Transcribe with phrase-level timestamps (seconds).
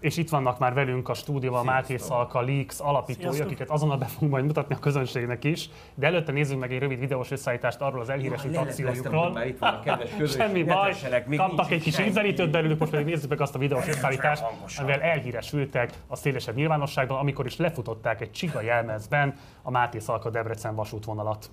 [0.00, 3.46] és itt vannak már velünk a stúdióban Máté Szalka, Leaks alapítói, Sziasztok.
[3.46, 6.98] akiket azonnal be fogunk majd mutatni a közönségnek is, de előtte nézzünk meg egy rövid
[6.98, 9.38] videós összeállítást arról az elhíresült akciójukról.
[10.26, 10.94] Semmi baj,
[11.36, 14.44] kaptak egy kis ízelítőt belőlük, most pedig nézzük meg azt a videós összeállítást,
[14.78, 20.74] amivel elhíresültek a szélesebb nyilvánosságban, amikor is lefutották egy csiga jelmezben a Máté Szalka Debrecen
[20.74, 21.50] vasútvonalat.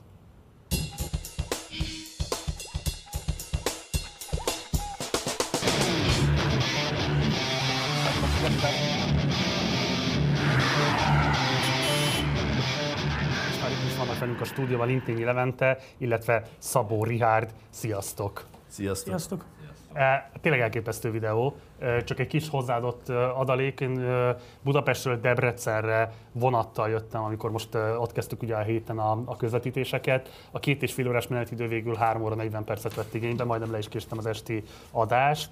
[13.97, 17.53] Vannak velünk a stúdióban Lintényi Levente, illetve Szabó Rihárd.
[17.69, 18.45] Sziasztok!
[18.67, 19.07] Sziasztok!
[19.07, 19.45] Sziasztok.
[19.93, 21.55] E, tényleg elképesztő videó,
[22.05, 23.79] csak egy kis hozzáadott e, adalék.
[23.79, 24.05] Én
[24.61, 30.47] Budapestről Debrecenre vonattal jöttem, amikor most ott kezdtük ugye a héten a, a közvetítéseket.
[30.51, 33.77] A két és fél órás menetidő végül 3 óra 40 percet vett igénybe, majdnem le
[33.77, 35.49] is késtem az esti adást.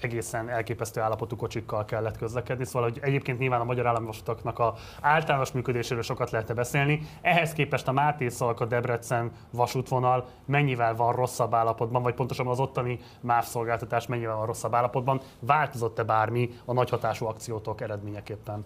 [0.00, 5.52] Egészen elképesztő állapotú kocsikkal kellett közlekedni, szóval hogy egyébként nyilván a magyar államvasutaknak a általános
[5.52, 7.00] működéséről sokat lehet beszélni.
[7.20, 12.98] Ehhez képest a Máté Szalka Debrecen vasútvonal mennyivel van rosszabb állapotban, vagy pontosabban az ottani
[13.20, 15.20] MÁV szolgáltatás mennyivel van rosszabb állapotban.
[15.44, 18.64] Változott-e bármi a nagyhatású akciótok eredményeképpen?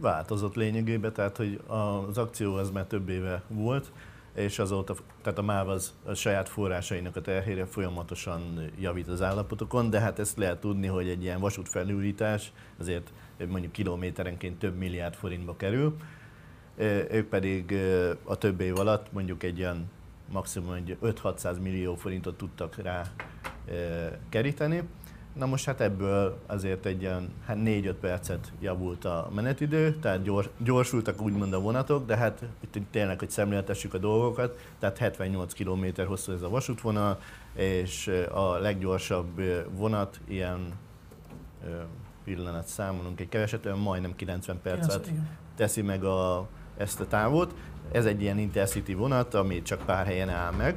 [0.00, 3.92] Változott lényegében, tehát hogy az akció az már több éve volt,
[4.34, 9.90] és azóta, tehát a MÁV az a saját forrásainak a terhére folyamatosan javít az állapotokon,
[9.90, 13.12] de hát ezt lehet tudni, hogy egy ilyen vasútfelújítás azért
[13.48, 15.96] mondjuk kilométerenként több milliárd forintba kerül,
[17.10, 17.74] ők pedig
[18.24, 19.90] a több év alatt mondjuk egy ilyen
[20.32, 23.02] maximum egy 5-600 millió forintot tudtak rá
[24.28, 24.82] keríteni.
[25.40, 30.48] Na most hát ebből azért egy ilyen hát 4-5 percet javult a menetidő, tehát gyors,
[30.58, 35.84] gyorsultak úgymond a vonatok, de hát itt tényleg, hogy szemléltessük a dolgokat, tehát 78 km
[36.06, 37.20] hosszú ez a vasútvonal,
[37.54, 39.42] és a leggyorsabb
[39.76, 40.72] vonat ilyen
[42.24, 45.10] pillanat számolunk egy keveset, majdnem 90 percet
[45.56, 47.54] teszi meg a, ezt a távot.
[47.92, 50.76] Ez egy ilyen intercity vonat, ami csak pár helyen áll meg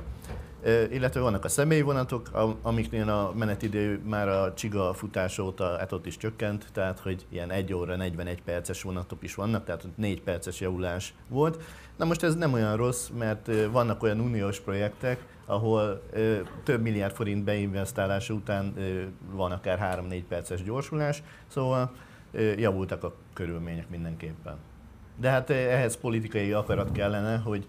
[0.92, 2.30] illetve vannak a személyvonatok,
[2.62, 7.52] amiknél a menetidő már a csiga futás óta hát ott is csökkent, tehát hogy ilyen
[7.52, 11.64] 1 óra 41 perces vonatok is vannak, tehát 4 perces javulás volt.
[11.98, 16.02] Na most ez nem olyan rossz, mert vannak olyan uniós projektek, ahol
[16.64, 18.74] több milliárd forint beinvestálása után
[19.32, 21.92] van akár 3-4 perces gyorsulás, szóval
[22.58, 24.58] javultak a körülmények mindenképpen.
[25.20, 27.68] De hát ehhez politikai akarat kellene, hogy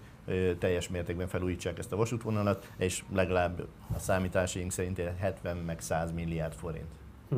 [0.59, 6.53] teljes mértékben felújítsák ezt a vasútvonalat, és legalább a számításaink szerint 70 meg 100 milliárd
[6.53, 6.89] forint.
[7.29, 7.37] Hm.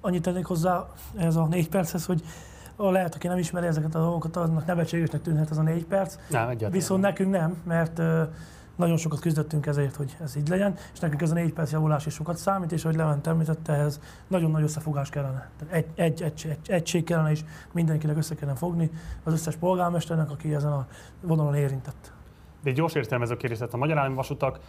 [0.00, 2.22] Annyit tennék hozzá ez a négy perchez, hogy
[2.76, 6.16] lehet, aki nem ismeri ezeket a dolgokat, annak nevetségesnek tűnhet az a négy perc.
[6.30, 8.00] Nem, Viszont nekünk nem, mert
[8.76, 12.06] nagyon sokat küzdöttünk ezért, hogy ez így legyen, és nekünk ez a négy perc javulás
[12.06, 15.50] is sokat számít, és ahogy Levent említette, ehhez nagyon nagy összefogás kellene.
[15.58, 18.90] Tehát egy, egy, egy, egy egység kellene, és mindenkinek össze kellene fogni,
[19.24, 20.86] az összes polgármesternek, aki ezen a
[21.20, 22.12] vonalon érintett.
[22.62, 24.60] De egy gyors értelmező kérdés, tehát a magyar állami vasutak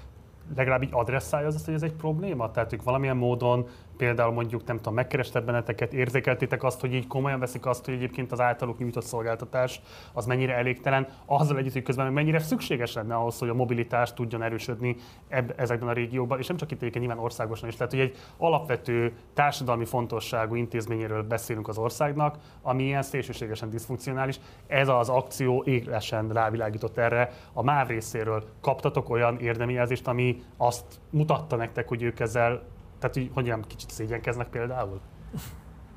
[0.55, 2.51] legalább így adresszálja az, hogy ez egy probléma?
[2.51, 3.67] Tehát ők valamilyen módon
[3.99, 8.31] például mondjuk, nem tudom, megkerestek benneteket, érzékeltétek azt, hogy így komolyan veszik azt, hogy egyébként
[8.31, 9.81] az általuk nyújtott szolgáltatás
[10.13, 14.41] az mennyire elégtelen, azzal együtt, hogy közben mennyire szükséges lenne ahhoz, hogy a mobilitás tudjon
[14.43, 14.95] erősödni
[15.27, 17.75] ebb, ezekben a régiókban, és nem csak itt egyébként nyilván országosan is.
[17.75, 24.39] Tehát, hogy egy alapvető társadalmi fontosságú intézményéről beszélünk az országnak, ami ilyen szélsőségesen diszfunkcionális.
[24.67, 27.31] Ez az akció églesen rávilágított erre.
[27.53, 33.15] A MÁV részéről kaptatok olyan érdemi jelzést, ami azt mutatta nektek, hogy ők ezzel tehát,
[33.15, 34.99] hogy hogyan kicsit szégyenkeznek például?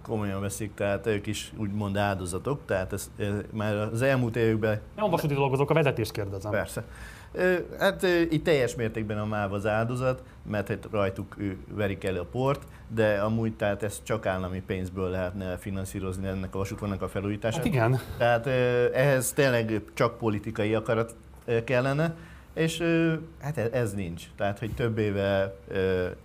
[0.03, 4.81] komolyan veszik, tehát ők is úgymond áldozatok, tehát ez, ez már az elmúlt években...
[4.97, 6.51] Nem vasúti dolgozók, a vezetést kérdezem.
[6.51, 6.85] Persze.
[7.79, 11.37] Hát itt teljes mértékben a MÁV az áldozat, mert hát rajtuk
[11.75, 16.59] verik el a port, de amúgy tehát ezt csak állami pénzből lehetne finanszírozni ennek a
[16.59, 17.57] vasútvonalnak a felújítását.
[17.57, 17.99] Hát igen.
[18.19, 18.47] Tehát
[18.95, 21.17] ehhez tényleg csak politikai akarat
[21.65, 22.15] kellene,
[22.55, 22.83] és
[23.41, 24.23] hát e-, ez nincs.
[24.37, 25.55] Tehát, hogy több éve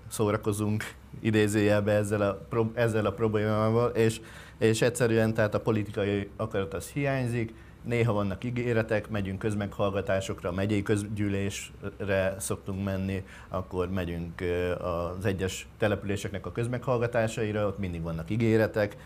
[0.08, 0.84] szórakozunk
[1.20, 2.42] idézőjelbe ezzel a,
[2.74, 4.22] ezzel a problémával, és,
[4.58, 7.54] és egyszerűen tehát a politikai akarat az hiányzik,
[7.84, 14.44] néha vannak ígéretek, megyünk közmeghallgatásokra, megyei közgyűlésre szoktunk menni, akkor megyünk
[14.80, 18.98] az egyes településeknek a közmeghallgatásaira, ott mindig vannak ígéretek,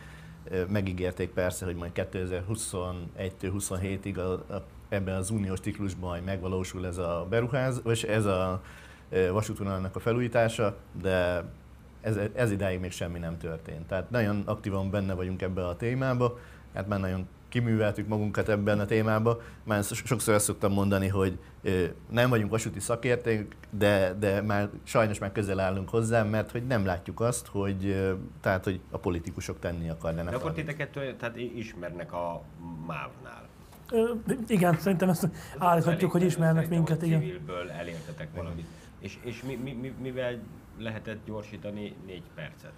[0.68, 7.28] megígérték persze, hogy majd 2021-27-ig a, a ebben az uniós ciklusban majd megvalósul ez a
[7.30, 8.62] beruház, vagy ez a
[9.32, 11.44] vasútvonalnak a felújítása, de
[12.02, 13.88] ez, ez idáig még semmi nem történt.
[13.88, 16.40] Tehát nagyon aktívan benne vagyunk ebbe a témába,
[16.74, 19.38] hát már nagyon kiműveltük magunkat ebben a témában.
[19.64, 21.40] Már sokszor azt szoktam mondani, hogy
[22.10, 26.86] nem vagyunk vasúti szakértők, de, de már sajnos már közel állunk hozzá, mert hogy nem
[26.86, 28.10] látjuk azt, hogy,
[28.42, 30.32] tehát, hogy a politikusok tenni akarnának.
[30.32, 32.42] De akkor titeket tehát ismernek a
[32.88, 33.50] MÁV-nál?
[34.48, 37.02] Igen, szerintem ezt állíthatjuk, hogy ismernek minket.
[37.02, 37.20] Igen.
[37.20, 38.66] Civilből elértetek valamit.
[39.00, 40.40] És, és mi, mi, mi, mivel
[40.78, 42.72] lehetett gyorsítani négy percet?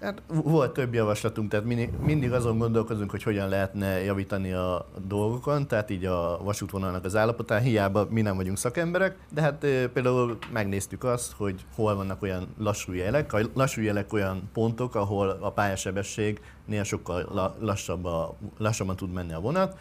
[0.00, 5.66] Hát volt több javaslatunk, tehát mindig, mindig azon gondolkozunk, hogy hogyan lehetne javítani a dolgokon,
[5.66, 9.58] tehát így a vasútvonalnak az állapotán, hiába mi nem vagyunk szakemberek, de hát
[9.92, 13.32] például megnéztük azt, hogy hol vannak olyan lassú jelek.
[13.32, 19.32] A lassú jelek olyan pontok, ahol a pályasebesség néha sokkal lassabb a, lassabban tud menni
[19.32, 19.78] a vonat,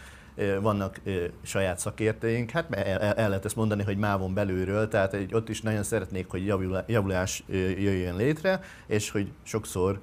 [0.62, 1.02] vannak
[1.42, 5.84] saját szakértőink, hát el, el lehet ezt mondani, hogy mávon belülről, tehát ott is nagyon
[5.84, 6.46] szeretnék, hogy
[6.88, 10.00] javulás jöjjön létre, és hogy sokszor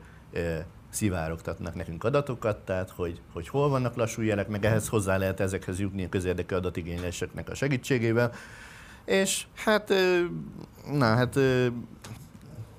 [0.89, 5.81] szivárogtatnak nekünk adatokat, tehát hogy, hogy hol vannak lassú jelek, meg ehhez hozzá lehet ezekhez
[5.81, 8.33] jutni a közérdekű adatigényléseknek a segítségével.
[9.05, 9.93] És hát,
[10.93, 11.35] na hát,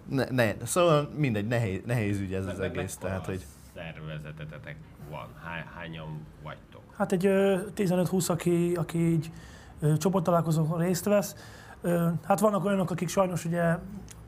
[0.10, 2.96] ne, ne, szóval mindegy, nehéz, nehéz ügy ez az egész.
[2.96, 3.46] Tehát, hogy
[3.76, 4.76] szervezetetek
[5.10, 5.28] van?
[5.44, 6.83] Hány, hányan vagytok?
[6.98, 7.30] Hát egy
[7.76, 9.32] 15-20, aki, aki így
[9.98, 11.36] csoporttalálkozókon részt vesz.
[12.24, 13.78] Hát vannak olyanok, akik sajnos ugye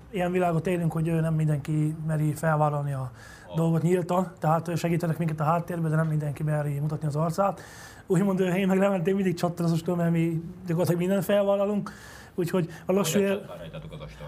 [0.09, 3.12] ilyen világot élünk, hogy nem mindenki meri felvállalni a
[3.56, 7.62] dolgot nyíltan, tehát segítenek minket a háttérben, de nem mindenki meri mutatni az arcát.
[8.07, 11.91] Úgymond én meg Leventén mindig csattanozostól, mert mi gyakorlatilag mindent felvállalunk.
[12.35, 13.45] Úgyhogy a lassú él...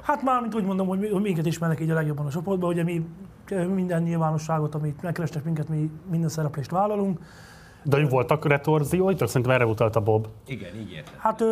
[0.01, 3.07] Hát már, mint úgy mondom, hogy minket ismernek így a legjobban a csoportban, ugye mi
[3.73, 7.19] minden nyilvánosságot, amit megkerestek minket, mi minden szereplést vállalunk.
[7.83, 9.27] De hogy voltak retorzióitok?
[9.27, 10.27] Szerintem erre utalt a Bob.
[10.47, 11.13] Igen, így értem.
[11.17, 11.43] Hát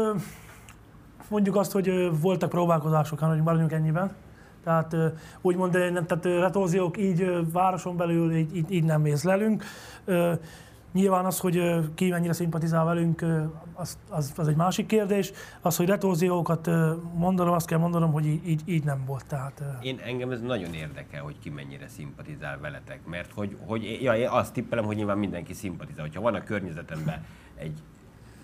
[1.30, 4.12] mondjuk azt, hogy voltak próbálkozások, hogy maradjunk ennyiben.
[4.64, 4.96] Tehát
[5.42, 5.72] úgymond,
[6.08, 9.64] tehát retorziók így városon belül így, így, így nem észlelünk.
[10.96, 11.62] Nyilván az, hogy
[11.96, 13.26] ki mennyire szimpatizál velünk,
[13.74, 15.32] az, az, az egy másik kérdés.
[15.62, 16.70] Az, hogy retorziókat
[17.14, 19.26] mondanom, azt kell mondanom, hogy így, így nem volt.
[19.26, 24.16] Tehát, én engem ez nagyon érdekel, hogy ki mennyire szimpatizál veletek, mert hogy, hogy ja,
[24.16, 26.02] én azt tippelem, hogy nyilván mindenki szimpatizál.
[26.02, 27.26] Hogyha van a környezetemben
[27.56, 27.80] egy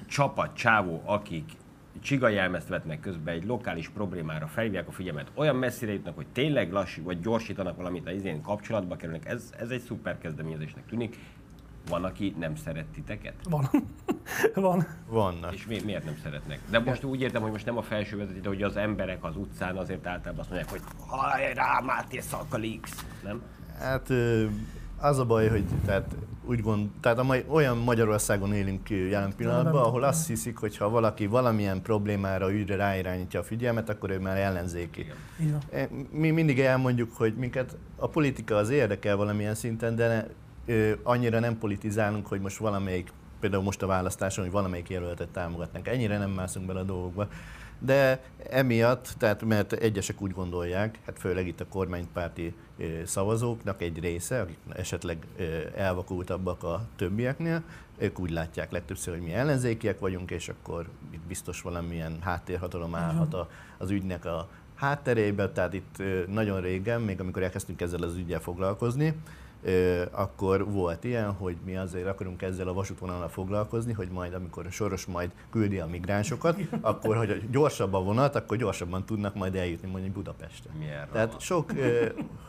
[0.07, 1.51] csapat, csávó, akik
[1.99, 7.03] csigajelmezt vetnek közben egy lokális problémára, felhívják a figyelmet, olyan messzire jutnak, hogy tényleg lassú,
[7.03, 11.17] vagy gyorsítanak valamit az izén kapcsolatba kerülnek, ez, ez egy szuper kezdeményezésnek tűnik.
[11.89, 13.33] Van, aki nem szeret titeket?
[13.49, 13.69] Van.
[14.55, 14.87] Van.
[15.07, 15.53] Vannak.
[15.53, 16.59] És mi, miért nem szeretnek?
[16.69, 19.77] De most úgy értem, hogy most nem a felső vezető, hogy az emberek az utcán
[19.77, 23.41] azért általában azt mondják, hogy hajrá, Máté Szakalix, nem?
[23.79, 24.09] Hát
[24.97, 29.83] az a baj, hogy tehát úgy gond, tehát a mai, olyan Magyarországon élünk jelen pillanatban,
[29.83, 34.37] ahol azt hiszik, hogy ha valaki valamilyen problémára ügyre ráirányítja a figyelmet, akkor ő már
[34.37, 35.05] ellenzéki.
[35.39, 35.57] Igen.
[35.71, 40.27] E, mi mindig elmondjuk, hogy minket a politika az érdekel valamilyen szinten, de
[41.03, 45.87] annyira nem politizálunk, hogy most valamelyik, például most a választáson, hogy valamelyik jelöltet támogatnak.
[45.87, 47.27] Ennyire nem mászunk bele a dolgokba.
[47.79, 52.53] De emiatt, tehát mert egyesek úgy gondolják, hát főleg itt a kormánypárti
[53.05, 55.27] szavazóknak egy része, akik esetleg
[55.75, 57.63] elvakultabbak a többieknél,
[57.97, 63.35] ők úgy látják legtöbbször, hogy mi ellenzékiek vagyunk, és akkor itt biztos valamilyen háttérhatalom állhat
[63.77, 69.13] az ügynek a hátterébe, tehát itt nagyon régen, még amikor elkezdtünk ezzel az ügyel foglalkozni,
[70.11, 74.71] akkor volt ilyen, hogy mi azért akarunk ezzel a vasútvonalra foglalkozni, hogy majd amikor a
[74.71, 79.89] Soros majd küldi a migránsokat, akkor, hogy gyorsabb a vonat, akkor gyorsabban tudnak majd eljutni
[79.89, 80.71] mondjuk Budapestre.
[80.79, 81.71] Milyen Tehát sok,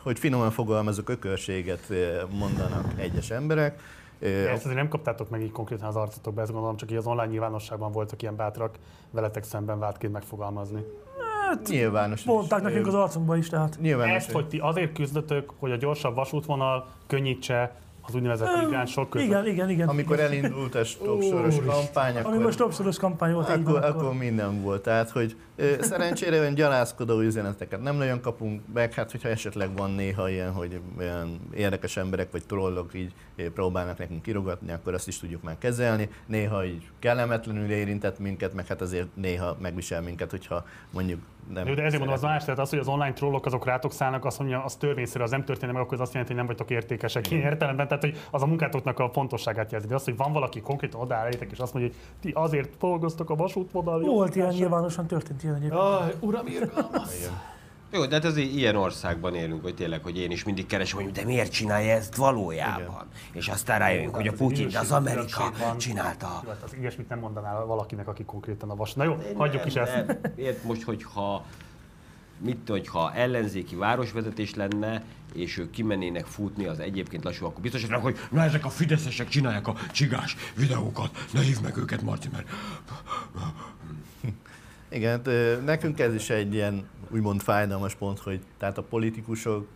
[0.03, 1.93] hogy finoman fogalmazok, ökörséget
[2.31, 3.81] mondanak egyes emberek,
[4.22, 7.27] ezt azért nem kaptátok meg így konkrétan az arcotokba, ezt gondolom, csak így az online
[7.27, 8.75] nyilvánosságban voltak ilyen bátrak
[9.10, 10.84] veletek szemben vádként megfogalmazni.
[11.59, 12.25] Hát, nyilvános.
[12.25, 13.79] Mondták nekünk az arcunkba is, tehát.
[13.81, 14.17] Nyilvános.
[14.17, 19.27] Ezt, hogy ti azért küzdötök, hogy a gyorsabb vasútvonal könnyítse az úgynevezett migránsok között.
[19.27, 19.89] Igen, igen, igen.
[19.89, 22.32] Amikor elindult a stopsoros kampány, akkor...
[22.32, 24.82] Amikor stopsoros kampány volt, akkor, akkor, akkor minden volt.
[24.82, 25.37] Tehát, hogy
[25.81, 30.81] szerencsére olyan gyalászkodó üzeneteket nem nagyon kapunk meg, hát hogyha esetleg van néha ilyen, hogy
[30.99, 33.13] olyan érdekes emberek vagy trollok így
[33.55, 36.08] próbálnak nekünk kirogatni, akkor azt is tudjuk már kezelni.
[36.27, 41.20] Néha így kellemetlenül érintett minket, meg hát azért néha megvisel minket, hogyha mondjuk
[41.53, 41.65] nem.
[41.65, 44.39] De ezért mondom, az más, tehát az, hogy az online trollok azok rátok szállnak, azt
[44.39, 47.31] mondja, az törvényszerű, az nem történik meg, akkor az azt jelenti, hogy nem vagytok értékesek.
[47.31, 49.86] Én értelemben, tehát hogy az a munkátoknak a fontosságát jelzi.
[49.86, 53.34] De az, hogy van valaki konkrétan odáll és azt mondja, hogy ti azért dolgoztok a
[53.34, 54.01] vasútvonal.
[54.01, 55.81] Volt ilyen, nyilvánosan történt ilyen egyébként.
[55.81, 56.44] Oh, uram.
[57.93, 61.13] Jó, de hát ez ilyen országban élünk, hogy tényleg, hogy én is mindig keresem, hogy
[61.13, 63.06] de miért csinálja ezt valójában.
[63.11, 63.32] Igen.
[63.32, 66.27] És aztán rájövünk, hogy a Putyin, de az Amerika csinálta.
[66.27, 68.93] Hát az ilyesmit nem mondanál valakinek, aki konkrétan a vas.
[68.93, 70.19] Na jó, hagyjuk is ezt.
[70.37, 71.44] Ért most, hogyha
[72.39, 75.03] mit hogyha ellenzéki városvezetés lenne,
[75.34, 79.69] és ők kimennének futni az egyébként lassú, akkor biztos, hogy na ezek a fideszesek csinálják
[79.69, 82.49] a csigás videókat, ne hívd meg őket, Marci, mert...
[84.89, 85.31] Igen, hát,
[85.65, 89.69] nekünk ez is egy ilyen úgymond fájdalmas pont, hogy tehát a politikusok,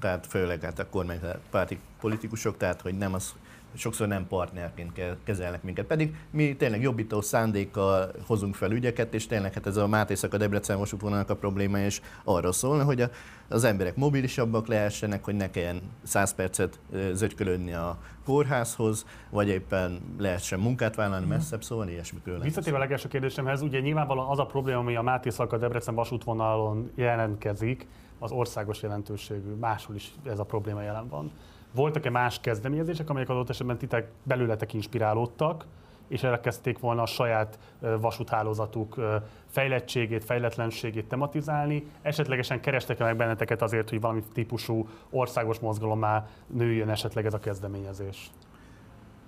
[0.00, 3.34] tehát főleg hát a kormánypárti politikusok, tehát hogy nem az,
[3.74, 5.86] sokszor nem partnerként kezelnek minket.
[5.86, 10.36] Pedig mi tényleg jobbító szándékkal hozunk fel ügyeket, és tényleg hát ez a Máté a
[10.36, 13.10] Debrecen vasútvonalnak a probléma, és arról szólna, hogy a,
[13.48, 16.78] az emberek mobilisabbak lehessenek, hogy ne kelljen 100 percet
[17.12, 22.44] zögykölődni a kórházhoz, vagy éppen lehessen munkát vállalni messzebb, szóval ilyesmikről lesz.
[22.44, 26.90] Visszatérve a legelső kérdésemhez, ugye nyilvánvalóan az a probléma, ami a Máté a Debrecen vasútvonalon
[26.94, 27.86] jelentkezik,
[28.18, 31.32] az országos jelentőségű, máshol is ez a probléma jelen van.
[31.74, 35.64] Voltak-e más kezdeményezések, amelyek adott esetben titek belőletek inspirálódtak,
[36.08, 37.58] és elkezdték volna a saját
[38.00, 39.00] vasúthálózatuk
[39.46, 41.86] fejlettségét, fejletlenségét tematizálni.
[42.02, 48.30] Esetlegesen kerestek-e meg benneteket azért, hogy valami típusú országos mozgalommá nőjön esetleg ez a kezdeményezés?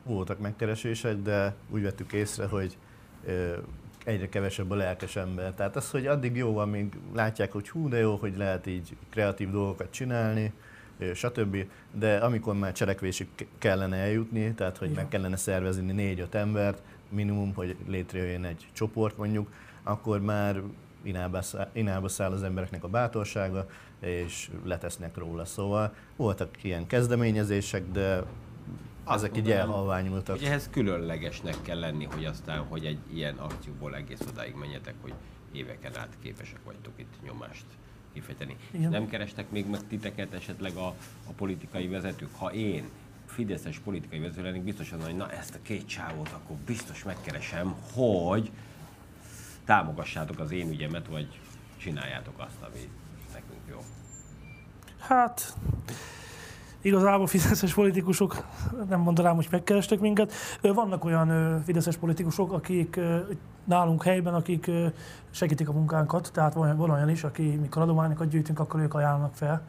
[0.02, 2.78] Voltak megkeresések, de úgy vettük észre, hogy
[4.04, 5.52] egyre kevesebb a lelkes ember.
[5.52, 9.50] Tehát az, hogy addig jó, amíg látják, hogy hú, de jó, hogy lehet így kreatív
[9.50, 10.52] dolgokat csinálni,
[11.14, 11.66] stb.
[11.92, 17.76] De amikor már cselekvésig kellene eljutni, tehát hogy meg kellene szervezni négy-öt embert, minimum, hogy
[17.86, 20.62] létrejöjjön egy csoport mondjuk, akkor már
[21.72, 23.66] inába száll az embereknek a bátorsága,
[24.00, 25.44] és letesznek róla.
[25.44, 28.22] Szóval voltak ilyen kezdeményezések, de
[29.04, 30.42] azt ezek így elhalványultak.
[30.42, 35.12] Ehhez különlegesnek kell lenni, hogy aztán, hogy egy ilyen akcióból egész odáig menjetek, hogy
[35.52, 37.64] éveken át képesek vagytok itt nyomást
[38.14, 38.56] kifejteni.
[38.70, 38.90] Igen.
[38.90, 40.86] Nem kerestek még meg titeket esetleg a,
[41.26, 42.34] a politikai vezetők?
[42.36, 42.84] Ha én
[43.26, 47.74] fideszes politikai vezető lennék, biztos az, hogy na ezt a két csávót akkor biztos megkeresem,
[47.92, 48.50] hogy
[49.64, 51.40] támogassátok az én ügyemet, vagy
[51.76, 52.88] csináljátok azt, ami
[53.32, 53.84] nekünk jó.
[54.98, 55.54] Hát,
[56.84, 58.46] igazából fideszes politikusok,
[58.88, 60.32] nem mondanám, hogy megkerestek minket.
[60.60, 63.00] Vannak olyan fideszes politikusok, akik
[63.64, 64.70] nálunk helyben, akik
[65.30, 69.62] segítik a munkánkat, tehát van, olyan is, aki mikor adományokat gyűjtünk, akkor ők ajánlanak fel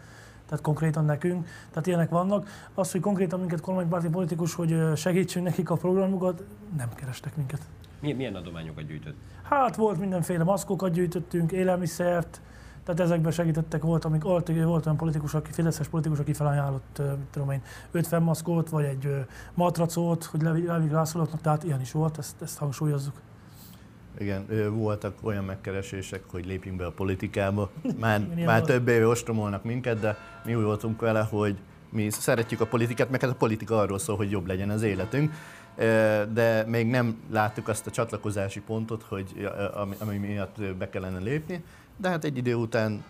[0.46, 2.50] tehát konkrétan nekünk, tehát ilyenek vannak.
[2.74, 6.44] Az, hogy konkrétan minket kormánypárti politikus, hogy segítsünk nekik a programukat,
[6.78, 7.60] nem kerestek minket.
[8.00, 9.16] Milyen, milyen adományokat gyűjtött?
[9.44, 12.42] Hát volt mindenféle maszkokat gyűjtöttünk, élelmiszert,
[12.86, 17.01] tehát ezekben segítettek, volt, amik, volt, volt olyan politikus, aki, fideszes politikus, aki felajánlott,
[17.32, 17.62] tudom én,
[17.92, 23.13] 50 maszkot, vagy egy matracot, hogy levig rászólóknak, tehát ilyen is volt, ezt, ezt hangsúlyozzuk.
[24.20, 27.70] Igen, voltak olyan megkeresések, hogy lépjünk be a politikába.
[28.00, 31.58] Már, már több éve ostromolnak minket, de mi úgy voltunk vele, hogy
[31.89, 35.34] mi szeretjük a politikát, meg hát a politika arról szól, hogy jobb legyen az életünk.
[36.34, 41.63] De még nem láttuk azt a csatlakozási pontot, hogy ami, ami miatt be kellene lépni.
[41.98, 43.04] De hát egy idő után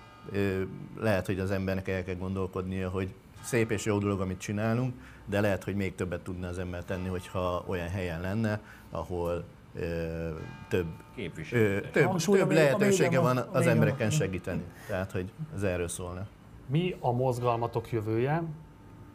[0.99, 3.13] lehet, hogy az embernek el kell gondolkodnia, hogy
[3.43, 4.93] szép és jó dolog, amit csinálunk,
[5.25, 8.59] de lehet, hogy még többet tudna az ember tenni, hogyha olyan helyen lenne,
[8.91, 9.43] ahol
[10.67, 10.87] több,
[11.51, 14.63] ö, több, több lehetősége van az embereken segíteni.
[14.87, 16.27] Tehát, hogy ez erről szólna.
[16.67, 18.43] Mi a mozgalmatok jövője?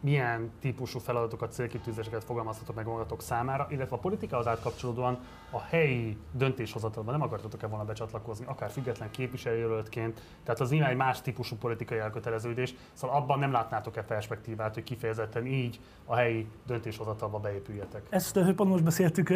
[0.00, 5.18] milyen típusú feladatokat, célkitűzéseket fogalmaztatok meg magatok számára, illetve a politikához átkapcsolódóan
[5.50, 11.20] a helyi döntéshozatalban nem akartatok-e volna becsatlakozni, akár független képviselőjelöltként, tehát az nyilván egy más
[11.20, 18.02] típusú politikai elköteleződés, szóval abban nem látnátok-e perspektívát, hogy kifejezetten így a helyi döntéshozatalba beépüljetek?
[18.08, 19.32] Ezt pont most beszéltük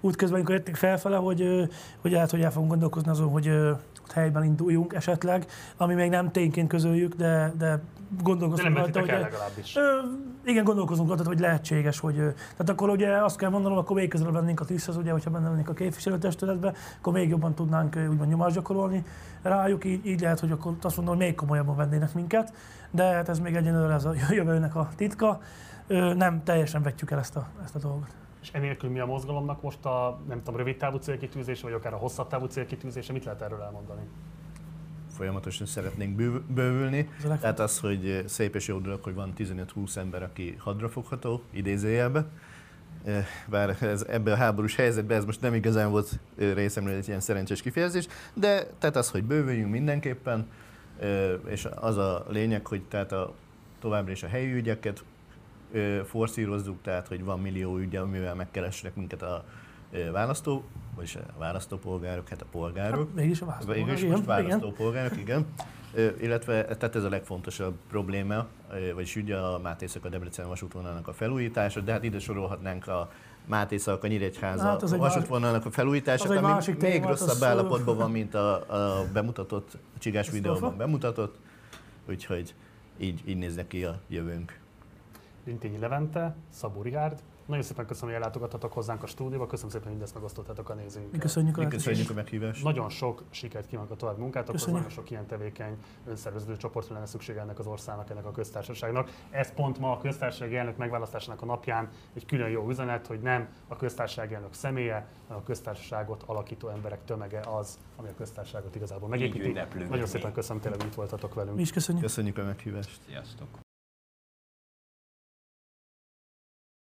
[0.00, 1.68] útközben, amikor jöttünk felfele, hogy,
[2.00, 5.46] hogy lehet, hogy el fogunk gondolkozni azon, hogy ott helyben induljunk esetleg,
[5.76, 7.80] ami még nem tényként közöljük, de, de
[8.22, 9.08] gondolkozunk de rajta, hogy...
[9.08, 9.76] legalábbis.
[9.76, 9.98] Ö,
[10.44, 12.14] igen, gondolkozunk rajta, hogy lehetséges, hogy...
[12.14, 15.48] Tehát akkor ugye azt kell mondanom, akkor még közelebb lennénk a tűzhez, ugye, hogyha benne
[15.56, 19.04] lennénk a képviselőtestületbe, akkor még jobban tudnánk úgymond nyomást gyakorolni
[19.42, 22.52] rájuk, így, így lehet, hogy akkor azt mondom, hogy még komolyabban vennének minket,
[22.90, 25.40] de hát ez még egyenlőre ez a jövőnek a titka.
[26.16, 28.14] Nem teljesen vetjük el ezt a, ezt a dolgot.
[28.42, 31.96] És enélkül mi a mozgalomnak most a, nem tudom, rövid távú célkitűzése, vagy akár a
[31.96, 34.02] hosszabb távú célkitűzése, mit lehet erről elmondani?
[35.16, 36.16] Folyamatosan szeretnénk
[36.48, 37.08] bővülni.
[37.40, 42.26] Tehát az, hogy szép és jó dolog, hogy van 15-20 ember, aki hadrafogható, idézőjelbe.
[43.48, 47.62] Bár ez, ebben a háborús helyzetben ez most nem igazán volt részemről egy ilyen szerencsés
[47.62, 50.48] kifejezés, de tehát az, hogy bővüljünk mindenképpen,
[51.46, 53.34] és az a lényeg, hogy tehát a,
[53.80, 55.04] továbbra is a helyi ügyeket
[56.04, 59.44] forszírozzuk, tehát hogy van millió ügy, amivel megkeresnek minket a
[60.12, 63.06] választó, vagyis a választópolgárok, hát a polgárok.
[63.06, 63.94] Hát, mégis a választópolgárok.
[63.94, 65.46] Mégis most választópolgárok, igen.
[66.20, 68.46] Illetve tehát ez a legfontosabb probléma,
[68.94, 73.10] vagyis ugye a Máté a Debrecen vasútvonalnak a felújítása, de hát ide sorolhatnánk a
[73.46, 78.10] Máté a Nyíregyháza hát a vasútvonalnak a felújítását, ami még téma, rosszabb az állapotban van,
[78.20, 78.54] mint a,
[79.00, 81.36] a bemutatott, a csigás videóban bemutatott,
[82.08, 82.54] úgyhogy
[82.98, 84.58] így, így néz ki a jövőnk.
[85.44, 89.96] Rintényi Levente, Szabó Rihárd, nagyon szépen köszönöm, hogy ellátogattatok hozzánk a stúdióba, köszönöm szépen, hogy
[89.96, 91.16] mindezt megosztottatok a nézőinkkel.
[91.16, 92.64] Mi köszönjük, Mi köszönjük a meghívást.
[92.64, 95.76] Nagyon sok sikert kívánok a tovább munkátokhoz, nagyon sok ilyen tevékeny
[96.06, 99.10] önszervező csoportra lenne szüksége ennek az országnak, ennek a köztársaságnak.
[99.30, 103.48] Ez pont ma a köztársasági elnök megválasztásának a napján egy külön jó üzenet, hogy nem
[103.68, 109.08] a köztársasági elnök személye, hanem a köztársaságot alakító emberek tömege az, ami a köztársaságot igazából
[109.08, 109.58] megépíti.
[109.88, 111.56] Nagyon szépen köszönöm tényleg, hogy itt voltatok velünk.
[111.56, 112.04] Mi is köszönjük.
[112.04, 113.00] Köszönjük a meghívást.
[113.06, 113.48] Sziasztok.